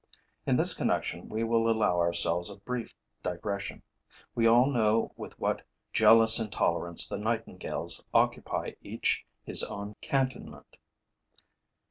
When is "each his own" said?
8.81-9.95